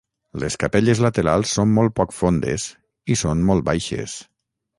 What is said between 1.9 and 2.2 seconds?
poc